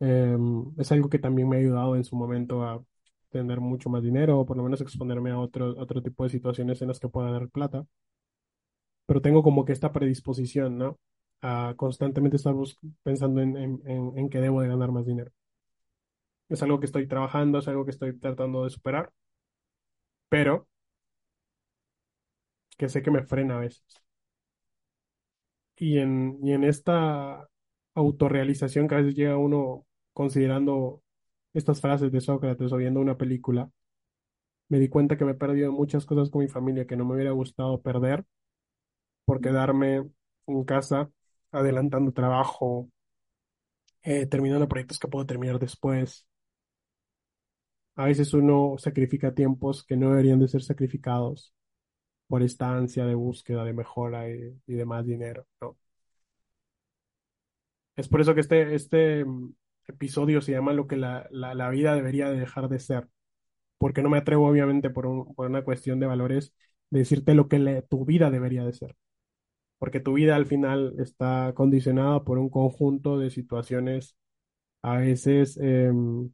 [0.00, 2.84] Em, es algo que también me ha ayudado en su momento a
[3.30, 6.82] tener mucho más dinero o por lo menos exponerme a otro, otro tipo de situaciones
[6.82, 7.86] en las que pueda dar plata.
[9.06, 10.98] Pero tengo como que esta predisposición, ¿no?
[11.42, 12.54] A constantemente estar
[13.02, 15.32] pensando en, en, en, en que debo de ganar más dinero.
[16.50, 19.10] Es algo que estoy trabajando, es algo que estoy tratando de superar,
[20.28, 20.66] pero
[22.78, 23.84] que sé que me frena a veces.
[25.76, 27.48] Y en, y en esta
[27.94, 31.02] autorrealización que a veces llega uno considerando
[31.54, 33.70] estas frases de Sócrates o viendo una película
[34.68, 37.14] me di cuenta que me he perdido muchas cosas con mi familia que no me
[37.14, 38.24] hubiera gustado perder
[39.24, 40.08] por quedarme
[40.46, 41.10] en casa
[41.52, 42.90] adelantando trabajo,
[44.02, 46.26] eh, terminando proyectos que puedo terminar después.
[47.96, 51.52] A veces uno sacrifica tiempos que no deberían de ser sacrificados
[52.28, 55.76] por esta ansia de búsqueda, de mejora y, y de más dinero, ¿no?
[57.96, 59.24] Es por eso que este, este
[59.88, 63.08] episodio se llama lo que la, la, vida debería de dejar de ser,
[63.78, 66.54] porque no me atrevo obviamente por, un- por una cuestión de valores
[66.90, 68.96] de decirte lo que tu vida debería de ser.
[69.78, 74.16] porque tu vida al final está condicionada por un conjunto de situaciones
[74.82, 76.30] a veces em,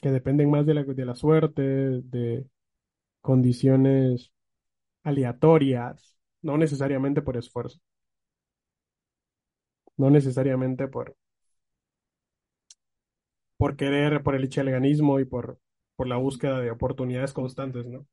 [0.00, 2.46] que dependen más de la, de la suerte, de
[3.22, 4.32] condiciones
[5.04, 7.80] aleatorias, no necesariamente por esfuerzo,
[9.96, 11.16] no necesariamente por,
[13.56, 15.58] por querer, por el icheleganismo y por,
[15.96, 18.06] por la búsqueda de oportunidades constantes, ¿no?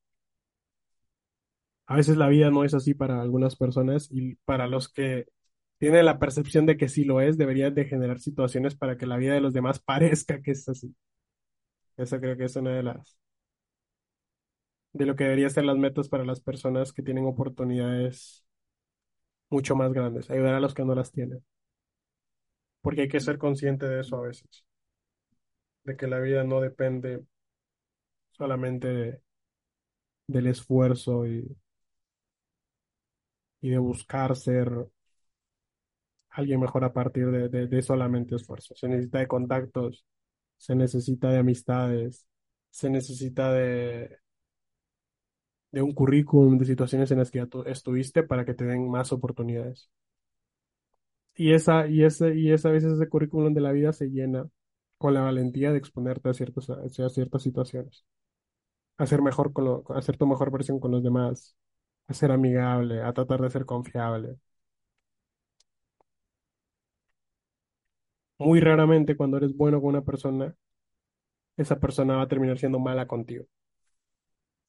[1.88, 5.28] A veces la vida no es así para algunas personas y para los que
[5.78, 9.18] tienen la percepción de que sí lo es, deberían de generar situaciones para que la
[9.18, 10.96] vida de los demás parezca que es así.
[11.98, 13.18] Eso creo que es una de las,
[14.94, 18.46] de lo que debería ser las metas para las personas que tienen oportunidades
[19.52, 21.44] mucho más grandes, ayudar a los que no las tienen.
[22.82, 24.66] Porque hay que ser consciente de eso a veces,
[25.84, 27.24] de que la vida no depende
[28.32, 29.22] solamente de-
[30.28, 31.56] del esfuerzo y,
[33.62, 34.70] y de buscar ser
[36.30, 38.76] alguien mejor a partir de, de, de solamente esfuerzo.
[38.76, 40.06] Se necesita de contactos,
[40.58, 42.28] se necesita de amistades,
[42.70, 44.20] se necesita de,
[45.72, 48.90] de un currículum, de situaciones en las que ya tú estuviste para que te den
[48.90, 49.90] más oportunidades.
[51.36, 54.48] Y esa, y ese, y esa, a veces ese currículum de la vida se llena
[55.02, 58.06] con la valentía de exponerte a ciertas, a ciertas situaciones.
[58.98, 61.56] A ser mejor con lo, a ser tu mejor versión con los demás,
[62.08, 64.38] a ser amigable, a tratar de ser confiable.
[68.40, 70.54] Muy raramente cuando eres bueno con una persona,
[71.56, 73.46] esa persona va a terminar siendo mala contigo.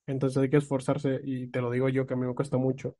[0.06, 2.96] Entonces hay que esforzarse, y te lo digo yo que a mí me cuesta mucho,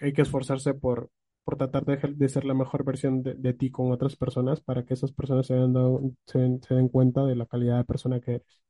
[0.00, 1.10] hay que esforzarse por
[1.44, 5.12] por tratar de, ser la mejor versión de, ti con otras personas para que esas
[5.12, 8.62] personas se den, cuenta de la calidad de persona que eres.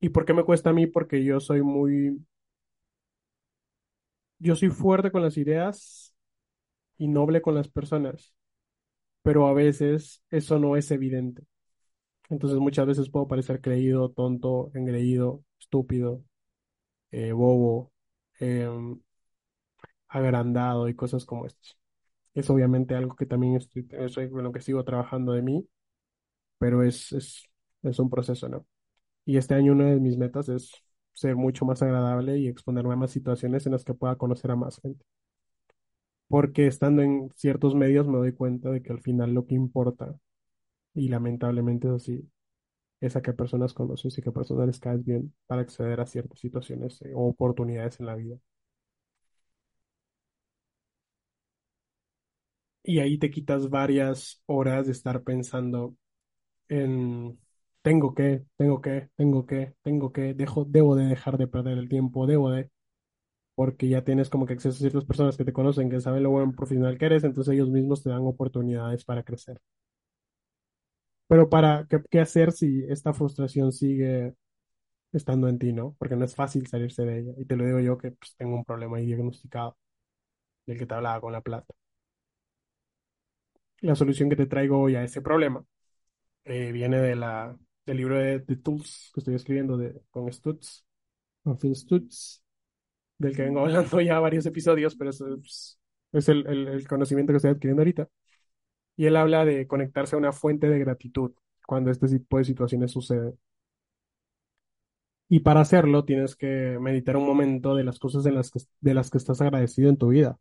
[0.00, 0.86] ¿Y por qué me cuesta a mí?
[0.86, 2.18] Porque yo soy muy,
[4.38, 6.14] yo soy fuerte con las ideas
[6.98, 8.34] y noble con las personas,
[9.22, 11.44] pero a veces eso no es evidente.
[12.30, 16.24] Entonces muchas veces puedo parecer creído, tonto, engreído, estúpido,
[17.12, 17.92] eh, bobo,
[18.40, 19.00] em,
[20.08, 21.78] agrandado y cosas como estas.
[22.34, 25.68] Es obviamente algo que también estoy, es en lo que sigo trabajando de mí,
[26.58, 27.44] pero es, es,
[27.82, 28.66] es un proceso, ¿no?
[29.26, 30.72] Y este año una de mis metas es
[31.14, 34.56] ser mucho más agradable y exponerme a más situaciones en las que pueda conocer a
[34.56, 35.04] más gente.
[36.28, 40.16] Porque estando en ciertos medios me doy cuenta de que al final lo que importa,
[40.94, 42.30] y lamentablemente es así,
[43.00, 46.40] es a qué personas conoces y qué personas les caes bien para acceder a ciertas
[46.40, 48.38] situaciones eh, o oportunidades en la vida.
[52.86, 55.96] Y ahí te quitas varias horas de estar pensando
[56.68, 57.38] en
[57.82, 61.88] tengo que, tengo que, tengo que, tengo que, dejo, debo de dejar de perder el
[61.88, 62.70] tiempo, debo de,
[63.56, 66.30] porque ya tienes como que acceso a ciertas personas que te conocen, que saben lo
[66.30, 69.60] buen profesional que eres, entonces ellos mismos te dan oportunidades para crecer.
[71.28, 74.34] Pero para, ¿qué, hacer si esta frustración sigue
[75.12, 75.96] estando en ti, ¿no?
[75.98, 77.32] Porque no es fácil salirse de ella.
[77.38, 79.76] Y te lo digo yo que pues, tengo un problema ahí diagnosticado,
[80.66, 81.74] del que te hablaba con la plata.
[83.80, 85.64] La solución que te traigo hoy a ese problema
[86.44, 90.84] eh, viene de la, del libro de, de Tools que estoy escribiendo de, con Stutz,
[91.44, 92.42] con Phil Stutz,
[93.18, 95.80] del que vengo hablando ya varios episodios, pero es, es,
[96.12, 98.08] es el, el, el conocimiento que estoy adquiriendo ahorita.
[98.96, 101.32] Y él habla de conectarse a una fuente de gratitud
[101.66, 103.38] cuando este tipo de situaciones suceden.
[105.28, 108.94] Y para hacerlo tienes que meditar un momento de las cosas de las que, de
[108.94, 110.38] las que estás agradecido en tu vida,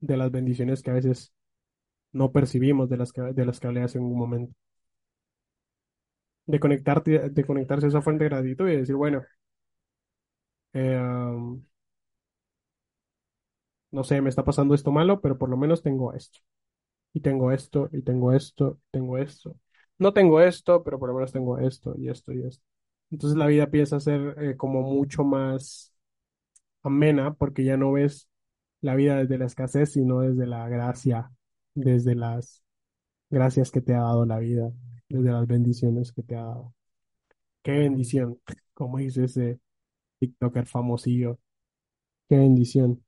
[0.00, 1.34] de las bendiciones que a veces
[2.12, 4.54] no percibimos, de las que, de las que hablé hace un momento.
[6.46, 9.22] De conectarte, de conectarse a esa fuente de gratitud y decir, bueno,
[10.74, 11.62] um,
[13.90, 16.40] no sé, me está pasando esto malo, pero por lo menos tengo esto.
[17.14, 19.56] Y tengo esto, y tengo esto, y tengo esto.
[19.98, 22.64] No tengo esto, pero por lo menos tengo esto, y esto, y esto.
[23.10, 25.94] Entonces la vida empieza a ser eh, como mucho más
[26.82, 28.28] amena porque ya no ves
[28.82, 31.32] la vida desde la escasez, sino desde la gracia,
[31.74, 32.62] desde las
[33.30, 34.72] gracias que te ha dado la vida,
[35.08, 36.74] desde las bendiciones que te ha dado.
[37.62, 38.40] Qué bendición,
[38.74, 39.60] como dice ese
[40.20, 41.38] TikToker famosillo,
[42.28, 43.04] qué bendición.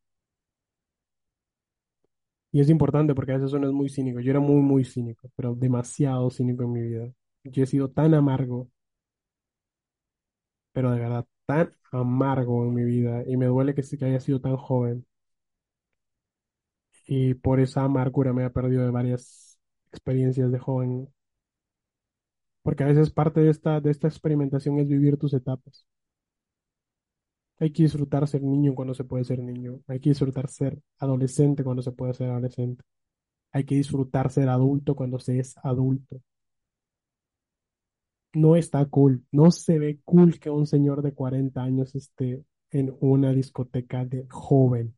[2.53, 4.21] Y es importante porque a veces uno es muy cínico.
[4.21, 7.13] Yo era muy, muy cínico, pero demasiado cínico en mi vida.
[7.45, 8.69] Yo he sido tan amargo,
[10.73, 14.41] pero de verdad tan amargo en mi vida y me duele que, que haya sido
[14.41, 15.07] tan joven.
[17.15, 19.59] Y por esa amargura me he perdido de varias
[19.93, 21.09] experiencias de joven,
[22.63, 25.87] porque a veces parte de esta, de esta experimentación es vivir tus etapas.
[27.59, 31.63] Hay que disfrutar ser niño cuando se puede ser niño, hay que disfrutar ser adolescente
[31.63, 32.83] cuando se puede ser adolescente,
[33.53, 36.23] hay que disfrutar ser adulto cuando se es adulto.
[38.35, 42.97] No está cool, no se ve cool que un señor de 40 años esté en
[43.01, 44.95] una discoteca de joven.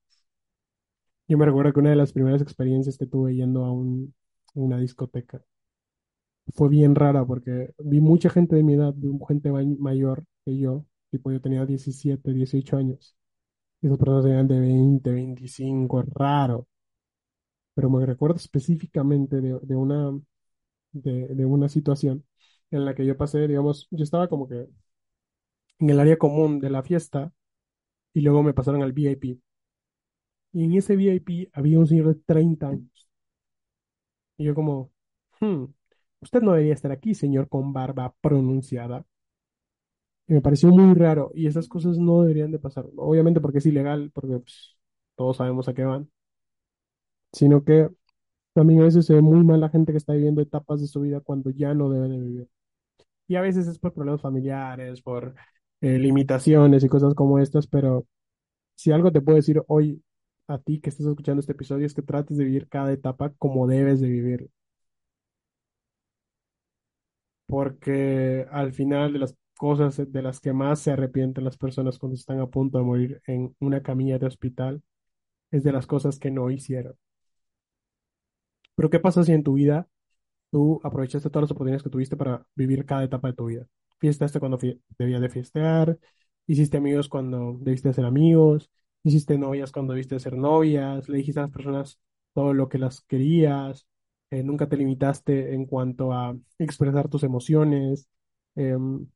[1.29, 4.15] Yo me recuerdo que una de las primeras experiencias que tuve yendo a un,
[4.55, 5.43] una discoteca
[6.55, 10.57] fue bien rara porque vi mucha gente de mi edad, vi gente may- mayor que
[10.59, 13.17] yo, tipo yo tenía 17 18 años,
[13.83, 16.69] y esas personas eran de 20 25 es raro,
[17.75, 20.19] pero me recuerdo específicamente de, de una,
[20.93, 22.25] de, de una situación
[22.73, 24.69] en la que yo pasé, digamos, yo estaba como que
[25.79, 27.33] en el área común de la fiesta
[28.15, 29.41] y luego me pasaron al VIP,
[30.55, 33.09] y en ese VIP había un señor de 30 años,
[34.37, 34.93] y yo como,
[35.41, 35.65] hmm,
[36.21, 39.05] usted no debería estar aquí, señor con barba pronunciada.
[40.27, 42.87] Y me pareció muy raro y esas cosas no deberían de pasar.
[42.97, 44.77] Obviamente porque es ilegal, porque pues,
[45.17, 46.11] todos sabemos a qué van,
[47.33, 47.89] sino que
[48.55, 51.01] también a veces se ve muy mal la gente que está viviendo etapas de su
[51.03, 52.49] vida cuando ya no debe de vivir.
[53.29, 55.35] Y a veces es por problemas familiares, por
[55.81, 58.07] eh, limitaciones y cosas como estas, pero
[58.77, 60.03] si algo te puedo decir hoy
[60.49, 63.67] a ti que estás escuchando este episodio es que trates de vivir cada etapa como
[63.67, 64.51] debes de vivir,
[67.47, 72.17] porque al final de las cosas de las que más se arrepienten las personas cuando
[72.17, 74.83] están a punto de morir en una camilla de hospital
[75.53, 76.97] es de las cosas que no hicieron.
[78.75, 79.89] Pero ¿qué pasa si en tu vida
[80.51, 83.67] tú aprovechaste todas las oportunidades que tuviste para vivir cada etapa de tu vida?
[84.01, 84.59] Fiestaste cuando
[84.99, 85.99] debías de fiestear,
[86.47, 88.71] hiciste amigos cuando debiste de ser amigos,
[89.05, 92.01] hiciste novias cuando debiste de ser novias, le dijiste a las personas
[92.35, 93.87] todo lo que las querías,
[94.31, 98.09] eh, nunca te limitaste en cuanto a expresar tus emociones,
[98.57, 99.07] em,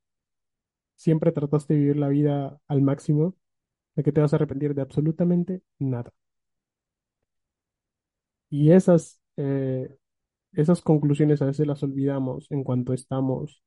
[0.97, 3.34] siempre trataste de vivir la vida al máximo,
[3.97, 6.12] de que te vas a arrepentir de absolutamente nada.
[8.51, 9.97] Y esas, eh,
[10.53, 13.62] esas conclusiones a veces las olvidamos en cuanto estamos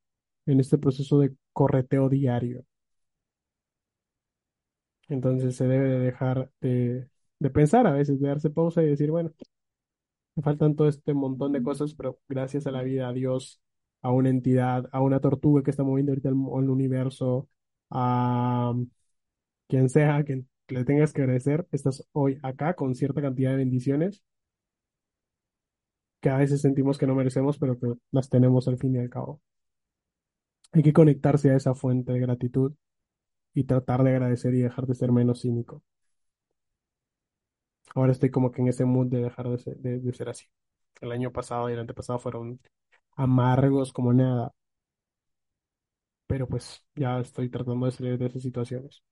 [0.47, 2.65] en este proceso de correteo diario.
[5.11, 7.07] Entonces se debe de dejar de,
[7.39, 9.31] de pensar a veces, de darse pausa y decir, bueno,
[10.35, 13.61] me faltan todo este montón de cosas, pero gracias a la vida, a Dios,
[14.01, 17.49] a una entidad, a una tortuga que está moviendo ahorita el, el universo,
[17.89, 18.73] a
[19.67, 24.23] quien sea que le tengas que agradecer, estás hoy acá con cierta cantidad de bendiciones
[26.21, 29.09] que a veces sentimos que no merecemos, pero que las tenemos al fin y al
[29.09, 29.41] cabo.
[30.73, 32.73] Hay que conectarse a esa fuente de gratitud
[33.53, 35.83] y tratar de agradecer y dejar de ser menos cínico.
[37.95, 39.57] Ahora estoy como que en ese mood de dejar de
[40.13, 40.45] ser, así.
[41.01, 42.59] El año pasado y el antepasado fueron
[43.15, 44.53] amargos como nada,
[46.27, 49.03] pero pues ya estoy tratando de salir de esas situaciones.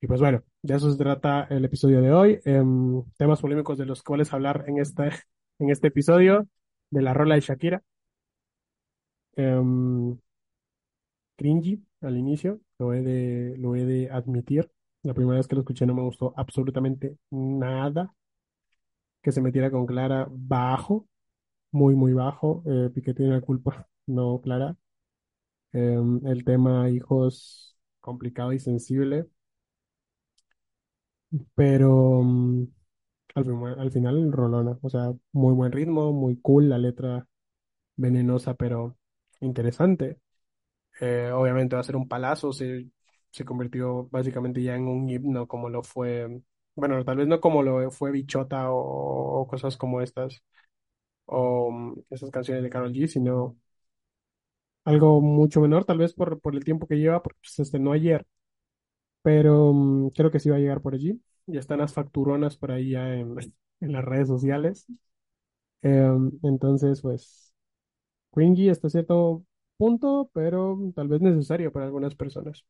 [0.00, 2.40] Y pues bueno, de eso se trata el episodio de hoy.
[2.44, 5.04] Em, temas polémicos de los cuales hablar en este,
[5.58, 6.46] en este episodio
[6.90, 7.82] de la rola de Shakira.
[9.36, 10.18] Em,
[11.38, 14.70] cringy al inicio, lo he de, lo he de admitir.
[15.02, 18.14] La primera vez que lo escuché no me gustó absolutamente nada.
[19.22, 21.08] Que se metiera con Clara bajo,
[21.72, 22.62] muy, muy bajo.
[22.66, 24.76] Eh, tiene la culpa, no Clara.
[25.72, 29.26] Em, el tema hijos complicado y sensible,
[31.54, 32.64] pero mm,
[33.34, 34.78] al, al final rolona.
[34.82, 37.26] O sea, muy buen ritmo, muy cool, la letra
[37.96, 38.98] venenosa, pero
[39.40, 40.20] interesante.
[41.00, 42.88] Eh, obviamente va a ser un palazo, se,
[43.30, 46.40] se convirtió básicamente ya en un himno como lo fue,
[46.74, 50.42] bueno, tal vez no como lo fue Bichota o, cosas como estas,
[51.26, 53.56] o mm, esas canciones de Karol G, sino
[54.84, 58.26] algo mucho menor, tal vez por, por el tiempo que lleva, porque se estrenó ayer,
[59.22, 61.20] pero mm, creo que sí va a llegar por allí.
[61.46, 63.36] Ya están las facturonas por ahí ya en,
[63.80, 64.86] las redes sociales.
[65.82, 67.54] Em, entonces, pues,
[68.32, 69.44] cringy hasta cierto
[69.76, 72.64] punto, pero tal vez necesario para algunas personas.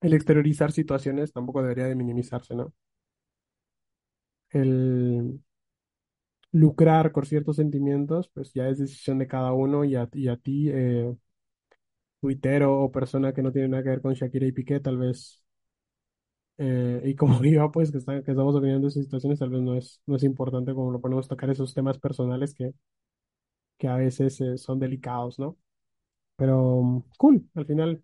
[0.00, 2.72] El exteriorizar situaciones tampoco debería de minimizarse, ¿no?
[4.50, 5.40] El
[6.52, 10.28] lucrar con ciertos sentimientos, pues ya es decisión de cada uno y a, ti,
[10.70, 11.14] eh,
[12.20, 15.42] tuitero o persona que no tiene nada que ver con Shakira y Piqué, tal vez,
[16.58, 20.00] eh, y como yo, pues que estamos opinando de esas situaciones, tal vez no es,
[20.06, 22.72] no es importante como lo ponemos tocar esos temas personales que,
[23.78, 25.56] que a veces eh, son delicados, ¿no?
[26.36, 28.02] Pero cool, al final,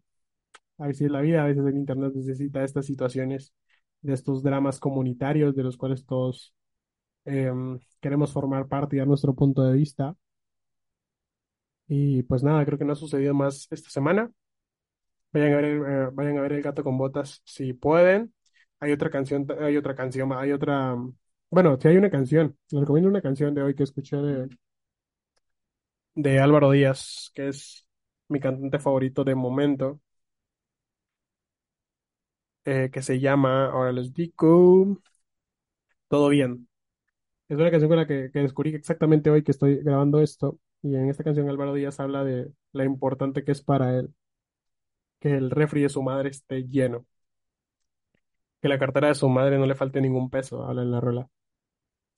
[0.79, 3.55] a veces la vida, a veces el internet necesita estas situaciones,
[4.05, 6.55] de estos dramas comunitarios de los cuales todos
[7.25, 10.17] em, queremos formar parte y dar nuestro punto de vista.
[11.89, 14.31] Y pues nada, creo que no ha sucedido más esta semana.
[15.33, 18.33] Vayan a ver eh, vayan a ver El gato con botas si pueden.
[18.81, 20.97] Hay otra canción, hay otra canción, hay otra,
[21.51, 22.57] bueno, sí hay una canción.
[22.71, 24.49] Les recomiendo una canción de hoy que escuché de,
[26.15, 27.87] de Álvaro Díaz, que es
[28.29, 30.01] mi cantante favorito de momento,
[32.65, 35.01] eh, que se llama, ahora les digo,
[36.09, 36.69] Todo bien.
[37.49, 40.61] Es una canción con la que, que descubrí exactamente hoy que estoy grabando esto.
[40.83, 44.15] Y en esta canción Álvaro Díaz habla de la importante que es para él
[45.21, 47.05] que el refri de su madre esté lleno,
[48.61, 51.29] que la cartera de su madre no le falte ningún peso, habla en la rola.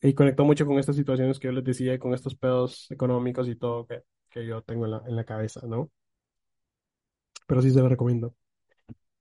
[0.03, 3.57] Y conectó mucho con estas situaciones que yo les decía con estos pedos económicos y
[3.57, 5.91] todo que, que yo tengo en la, en la cabeza, ¿no?
[7.47, 8.35] Pero sí se lo recomiendo.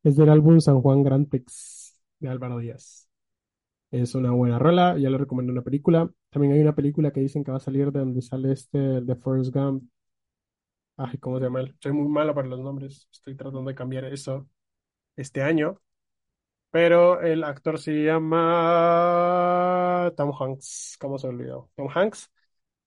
[0.04, 3.10] Es del álbum San Juan Grand Prix de Álvaro Díaz.
[3.92, 6.10] Es una buena rola, ya le recomiendo una película.
[6.30, 9.16] También hay una película que dicen que va a salir de donde sale este, de
[9.16, 9.84] Forrest Gump.
[10.98, 11.62] Ay, ¿cómo se llama?
[11.82, 13.08] Soy muy malo para los nombres.
[13.12, 14.48] Estoy tratando de cambiar eso
[15.16, 15.82] este año.
[16.76, 18.52] Pero el actor se llama
[20.18, 20.98] Tom Hanks.
[21.00, 21.70] ¿Cómo se olvidó?
[21.76, 22.30] Tom Hanks.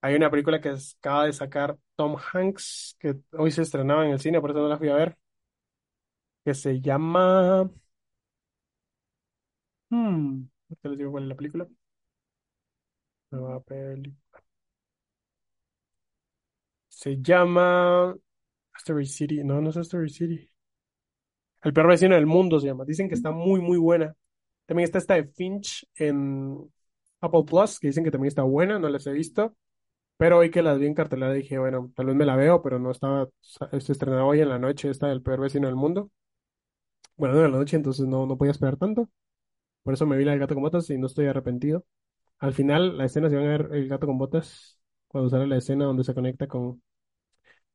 [0.03, 0.71] Hay una película que
[1.01, 4.69] acaba de sacar Tom Hanks, que hoy se estrenaba en el cine, por eso no
[4.69, 5.19] la fui a ver,
[6.45, 7.71] que se llama...
[9.91, 11.69] Hmm, ahorita les digo cuál es la película.
[13.31, 14.15] Nueva peli.
[16.91, 18.15] Se llama
[18.79, 19.45] Story City.
[19.45, 20.51] No, no es Story City.
[21.63, 22.85] El peor vecino del mundo se llama.
[22.85, 24.15] Dicen que está muy, muy buena.
[24.67, 26.59] También está esta de Finch en
[27.21, 29.57] Apple Plus, que dicen que también está buena, no las he visto.
[30.19, 32.79] Pero hoy que las vi en cartelera dije, bueno, tal vez me la veo, pero
[32.79, 36.11] no estaba, se estrenaba hoy en la noche esta del peor vecino del mundo.
[37.17, 39.09] Bueno, no en la noche, entonces no, no podía esperar tanto.
[39.83, 41.85] Por eso me vi la del gato con botas y no estoy arrepentido.
[42.39, 45.59] Al final, la escena, si van a ver el gato con botas, cuando sale la
[45.59, 46.83] escena donde se conecta con,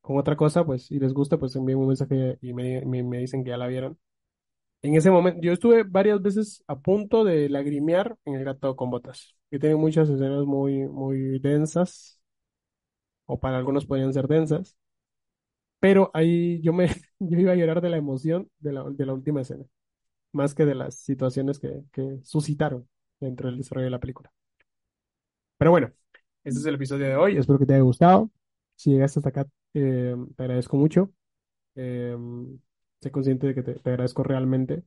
[0.03, 3.19] con otra cosa, pues, y les gusta, pues envíen un mensaje y me, me, me
[3.19, 3.99] dicen que ya la vieron.
[4.83, 8.91] En ese momento, yo estuve varias veces a punto de lagrimear en el gato con
[8.91, 12.21] botas, que tiene muchas escenas muy, muy densas,
[13.25, 14.77] o para algunos podrían ser densas,
[15.79, 16.87] pero ahí yo me,
[17.19, 19.65] yo iba a llorar de la emoción de la, de la última escena,
[20.33, 22.89] más que de las situaciones que, que suscitaron
[23.19, 24.31] dentro del desarrollo de la película.
[25.57, 25.91] Pero bueno,
[26.43, 27.37] este es el episodio de hoy.
[27.37, 28.29] Espero que te haya gustado.
[28.75, 31.11] Si llegaste hasta acá, eh, te agradezco mucho.
[31.75, 32.17] Eh,
[33.01, 34.83] sé consciente de que te, te agradezco realmente.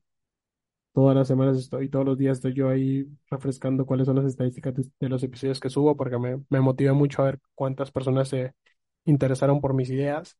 [0.92, 4.74] Todas las semanas estoy, todos los días estoy yo ahí refrescando cuáles son las estadísticas
[4.74, 8.28] de, de los episodios que subo, porque me, me motiva mucho a ver cuántas personas
[8.30, 8.54] se
[9.04, 10.38] interesaron por mis ideas.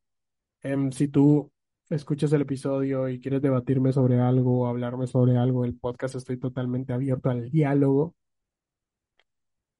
[0.63, 1.53] Em, si tú
[1.91, 6.39] escuchas el episodio y quieres debatirme sobre algo o hablarme sobre algo, el podcast estoy
[6.39, 8.15] totalmente abierto al diálogo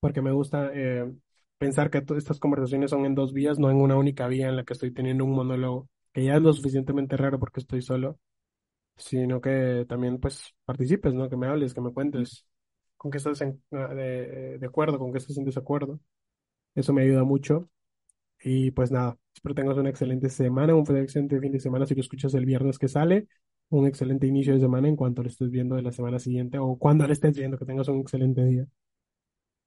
[0.01, 1.13] porque me gusta eh,
[1.59, 4.65] pensar que estas conversaciones son en dos vías, no en una única vía en la
[4.65, 8.19] que estoy teniendo un monólogo, que ya es lo suficientemente raro porque estoy solo,
[8.97, 11.29] sino que también pues participes, ¿no?
[11.29, 12.47] Que me hables, que me cuentes
[12.97, 16.01] con qué estás en- ah, de, de acuerdo, con qué estás en desacuerdo.
[16.75, 17.69] Eso me ayuda mucho.
[18.43, 22.01] Y pues nada, espero tengas una excelente semana, un excelente fin de semana si lo
[22.03, 23.29] escuchas el viernes que sale,
[23.71, 26.79] un excelente inicio de semana en cuanto lo estés viendo de la semana siguiente o
[26.79, 28.67] cuando lo estés viendo, que tengas un excelente día.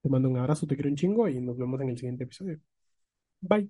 [0.01, 2.59] Te mando un abrazo, te quiero un chingo y nos vemos en el siguiente episodio.
[3.41, 3.69] Bye.